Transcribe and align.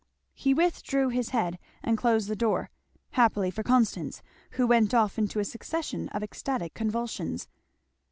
He 0.33 0.55
withdrew 0.55 1.09
his 1.09 1.29
head 1.29 1.59
and 1.83 1.95
closed 1.95 2.27
the 2.27 2.35
door, 2.35 2.71
happily 3.11 3.51
for 3.51 3.61
Constance, 3.61 4.23
who 4.53 4.65
went 4.65 4.95
off 4.95 5.19
into 5.19 5.37
a 5.37 5.45
succession 5.45 6.09
of 6.09 6.23
ecstatic 6.23 6.73
convulsions. 6.73 7.47